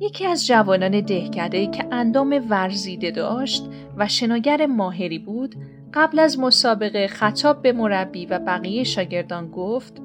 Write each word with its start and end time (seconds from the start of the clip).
یکی 0.00 0.26
از 0.26 0.46
جوانان 0.46 1.00
دهکده 1.00 1.66
که 1.66 1.84
اندام 1.92 2.46
ورزیده 2.50 3.10
داشت 3.10 3.64
و 3.96 4.08
شناگر 4.08 4.66
ماهری 4.66 5.18
بود 5.18 5.54
قبل 5.96 6.18
از 6.18 6.38
مسابقه 6.38 7.06
خطاب 7.08 7.62
به 7.62 7.72
مربی 7.72 8.26
و 8.26 8.38
بقیه 8.38 8.84
شاگردان 8.84 9.50
گفت 9.50 10.02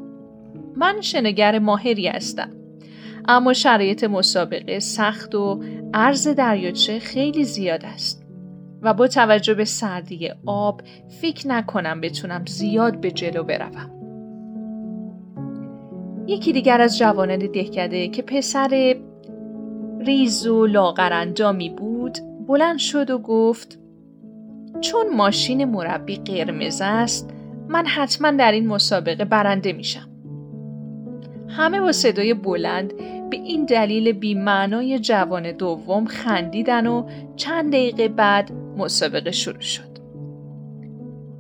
من 0.76 1.02
شناگر 1.02 1.60
ماهری 1.60 2.08
هستم 2.08 2.50
اما 3.28 3.54
شرایط 3.54 4.04
مسابقه 4.04 4.80
سخت 4.80 5.36
و 5.36 5.64
عرض 5.94 6.28
دریاچه 6.28 7.00
خیلی 7.00 7.44
زیاد 7.44 7.86
است 7.86 8.26
و 8.82 8.94
با 8.94 9.08
توجه 9.08 9.54
به 9.54 9.66
سردی 9.66 10.30
آب 10.46 10.82
فکر 11.22 11.48
نکنم 11.48 12.02
بتونم 12.02 12.46
زیاد 12.46 13.02
به 13.02 13.12
جلو 13.12 13.44
بروم. 13.44 13.92
یکی 16.28 16.54
دیگر 16.54 16.82
از 16.82 16.98
جوانان 16.98 17.52
دهکده 17.52 18.08
که 18.08 18.22
پسر 18.22 18.96
ریز 20.00 20.48
و 20.48 20.66
لاغرندامی 20.66 21.70
بود 21.70 22.18
بلند 22.48 22.78
شد 22.78 23.10
و 23.10 23.20
گفت 23.20 23.81
چون 24.82 25.16
ماشین 25.16 25.66
مربی 25.66 26.16
قرمز 26.16 26.82
است 26.84 27.30
من 27.70 27.86
حتما 27.86 28.32
در 28.32 28.52
این 28.52 28.68
مسابقه 28.68 29.26
برنده 29.26 29.74
میشم. 29.74 30.08
همه 31.48 31.82
با 31.82 31.92
صدای 31.92 32.34
بلند 32.34 32.94
به 33.30 33.38
این 33.38 33.66
دلیل 33.66 34.12
بیمعنای 34.12 35.00
جوان 35.00 35.52
دوم 35.52 36.06
خندیدن 36.06 36.88
و 36.88 37.10
چند 37.36 37.74
دقیقه 37.74 38.08
بعد 38.08 38.52
مسابقه 38.78 39.32
شروع 39.32 39.62
شد. 39.62 39.92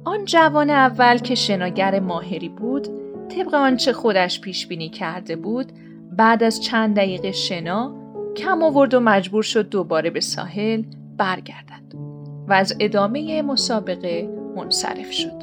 آن 0.03 0.25
جوان 0.25 0.69
اول 0.69 1.17
که 1.17 1.35
شناگر 1.35 1.99
ماهری 1.99 2.49
بود 2.49 2.87
طبق 3.29 3.53
آنچه 3.53 3.93
خودش 3.93 4.41
پیش 4.41 4.67
بینی 4.67 4.89
کرده 4.89 5.35
بود 5.35 5.71
بعد 6.17 6.43
از 6.43 6.61
چند 6.61 6.95
دقیقه 6.95 7.31
شنا 7.31 7.95
کم 8.37 8.63
آورد 8.63 8.93
و 8.93 8.99
مجبور 8.99 9.43
شد 9.43 9.69
دوباره 9.69 10.09
به 10.09 10.19
ساحل 10.19 10.83
برگردد 11.17 12.10
و 12.47 12.53
از 12.53 12.73
ادامه 12.79 13.41
مسابقه 13.41 14.29
منصرف 14.55 15.11
شد. 15.11 15.41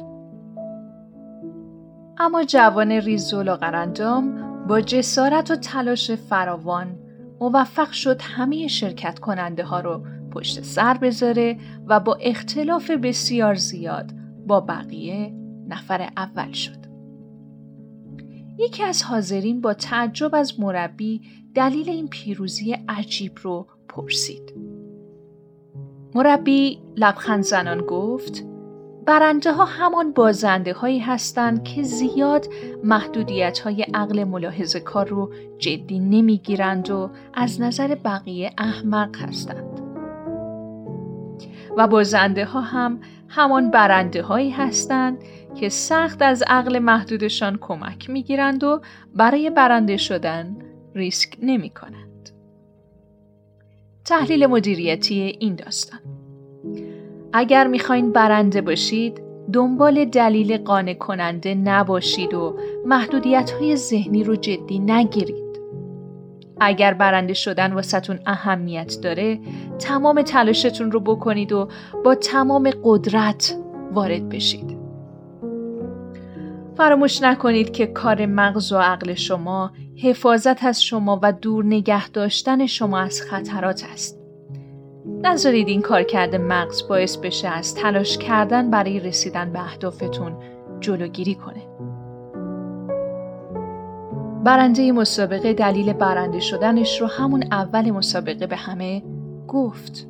اما 2.17 2.43
جوان 2.43 2.91
ریزولا 2.91 3.55
قرندام 3.55 4.49
با 4.67 4.81
جسارت 4.81 5.51
و 5.51 5.55
تلاش 5.55 6.11
فراوان 6.11 6.99
موفق 7.41 7.91
شد 7.91 8.21
همه 8.21 8.67
شرکت 8.67 9.19
کننده 9.19 9.63
ها 9.63 9.79
رو 9.79 10.03
پشت 10.31 10.63
سر 10.63 10.93
بذاره 10.93 11.57
و 11.87 11.99
با 11.99 12.15
اختلاف 12.15 12.91
بسیار 12.91 13.55
زیاد 13.55 14.11
با 14.47 14.59
بقیه 14.59 15.33
نفر 15.67 16.09
اول 16.17 16.51
شد. 16.51 16.79
یکی 18.57 18.83
از 18.83 19.03
حاضرین 19.03 19.61
با 19.61 19.73
تعجب 19.73 20.35
از 20.35 20.59
مربی 20.59 21.21
دلیل 21.55 21.89
این 21.89 22.07
پیروزی 22.07 22.77
عجیب 22.89 23.31
رو 23.41 23.67
پرسید. 23.89 24.68
مربی 26.15 26.81
لبخند 26.95 27.43
زنان 27.43 27.81
گفت 27.81 28.45
برنده 29.05 29.53
ها 29.53 29.65
همان 29.65 30.11
بازنده 30.11 30.73
هایی 30.73 30.99
هستند 30.99 31.63
که 31.63 31.83
زیاد 31.83 32.47
محدودیت 32.83 33.59
های 33.59 33.81
عقل 33.93 34.23
ملاحظه 34.23 34.79
کار 34.79 35.07
رو 35.07 35.33
جدی 35.57 35.99
نمی‌گیرند 35.99 36.89
و 36.89 37.09
از 37.33 37.61
نظر 37.61 37.95
بقیه 37.95 38.51
احمق 38.57 39.15
هستند. 39.17 39.81
و 41.77 41.87
بازنده 41.87 42.45
ها 42.45 42.61
هم 42.61 42.99
همان 43.27 43.71
برنده 43.71 44.21
هایی 44.21 44.49
هستند 44.49 45.23
که 45.55 45.69
سخت 45.69 46.21
از 46.21 46.43
عقل 46.47 46.79
محدودشان 46.79 47.57
کمک 47.61 48.09
می 48.09 48.23
گیرند 48.23 48.63
و 48.63 48.81
برای 49.15 49.49
برنده 49.49 49.97
شدن 49.97 50.57
ریسک 50.95 51.37
نمی 51.41 51.69
کنند. 51.69 52.08
تحلیل 54.09 54.45
مدیریتی 54.45 55.37
این 55.39 55.55
داستان 55.55 55.99
اگر 57.33 57.67
می‌خواین 57.67 58.11
برنده 58.11 58.61
باشید 58.61 59.21
دنبال 59.53 60.05
دلیل 60.05 60.57
قانع 60.57 60.93
کننده 60.93 61.55
نباشید 61.55 62.33
و 62.33 62.55
محدودیت 62.85 63.51
های 63.51 63.75
ذهنی 63.75 64.23
رو 64.23 64.35
جدی 64.35 64.79
نگیرید. 64.79 65.59
اگر 66.59 66.93
برنده 66.93 67.33
شدن 67.33 67.73
واسهتون 67.73 68.19
اهمیت 68.25 68.97
داره 69.01 69.39
تمام 69.79 70.21
تلاشتون 70.21 70.91
رو 70.91 70.99
بکنید 70.99 71.51
و 71.51 71.67
با 72.05 72.15
تمام 72.15 72.71
قدرت 72.83 73.57
وارد 73.93 74.29
بشید. 74.29 74.78
فراموش 76.79 77.21
نکنید 77.21 77.71
که 77.71 77.87
کار 77.87 78.25
مغز 78.25 78.71
و 78.71 78.77
عقل 78.77 79.13
شما 79.13 79.71
حفاظت 80.03 80.63
از 80.63 80.83
شما 80.83 81.19
و 81.23 81.31
دور 81.31 81.65
نگه 81.65 82.09
داشتن 82.09 82.65
شما 82.65 82.99
از 82.99 83.21
خطرات 83.21 83.85
است. 83.93 84.19
نذارید 85.05 85.67
این 85.67 85.81
کار 85.81 86.03
کرده 86.03 86.37
مغز 86.37 86.87
باعث 86.87 87.17
بشه 87.17 87.47
از 87.47 87.75
تلاش 87.75 88.17
کردن 88.17 88.69
برای 88.69 88.99
رسیدن 88.99 89.53
به 89.53 89.59
اهدافتون 89.59 90.37
جلوگیری 90.79 91.35
کنه. 91.35 91.61
برنده 94.43 94.91
مسابقه 94.91 95.53
دلیل 95.53 95.93
برنده 95.93 96.39
شدنش 96.39 97.01
رو 97.01 97.07
همون 97.07 97.43
اول 97.51 97.91
مسابقه 97.91 98.47
به 98.47 98.55
همه 98.55 99.03
گفت. 99.47 100.07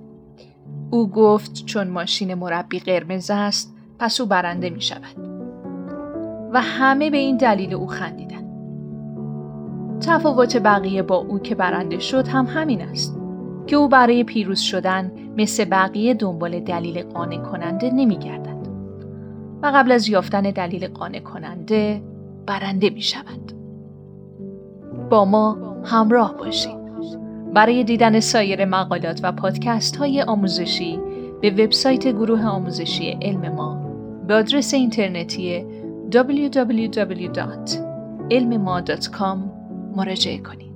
او 0.91 1.09
گفت 1.11 1.65
چون 1.65 1.87
ماشین 1.87 2.33
مربی 2.33 2.79
قرمز 2.79 3.31
است 3.33 3.75
پس 3.99 4.21
او 4.21 4.27
برنده 4.27 4.69
می 4.69 4.81
شود. 4.81 5.28
و 6.53 6.61
همه 6.61 7.09
به 7.09 7.17
این 7.17 7.37
دلیل 7.37 7.73
او 7.73 7.87
خندیدن. 7.87 8.49
تفاوت 10.01 10.57
بقیه 10.57 11.01
با 11.01 11.15
او 11.15 11.39
که 11.39 11.55
برنده 11.55 11.99
شد 11.99 12.27
هم 12.27 12.45
همین 12.45 12.81
است. 12.81 13.19
که 13.67 13.75
او 13.75 13.87
برای 13.87 14.23
پیروز 14.23 14.59
شدن 14.59 15.11
مثل 15.37 15.65
بقیه 15.65 16.13
دنبال 16.13 16.59
دلیل 16.59 17.03
قانع 17.03 17.37
کننده 17.37 17.91
نمی 17.91 18.17
گردد 18.17 18.67
و 19.63 19.71
قبل 19.75 19.91
از 19.91 20.09
یافتن 20.09 20.41
دلیل 20.41 20.87
قانع 20.87 21.19
کننده 21.19 22.01
برنده 22.45 22.89
می 22.89 23.01
شود. 23.01 23.51
با 25.09 25.25
ما 25.25 25.57
همراه 25.85 26.37
باشید. 26.37 26.79
برای 27.53 27.83
دیدن 27.83 28.19
سایر 28.19 28.65
مقالات 28.65 29.19
و 29.23 29.31
پادکست 29.31 29.95
های 29.95 30.21
آموزشی 30.21 30.99
به 31.41 31.49
وبسایت 31.49 32.07
گروه 32.07 32.45
آموزشی 32.45 33.17
علم 33.21 33.49
ما 33.49 33.81
به 34.27 34.33
آدرس 34.33 34.73
اینترنتی 34.73 35.65
www.ilmma.com 36.13 37.79
مراجعه 39.95 40.37
کنید. 40.37 40.68